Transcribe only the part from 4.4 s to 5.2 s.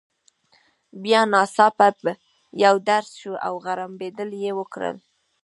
يې وکړل.